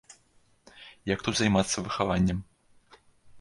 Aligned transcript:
Як 1.13 1.19
тут 1.27 1.33
займацца 1.41 1.77
выхаваннем? 1.89 2.39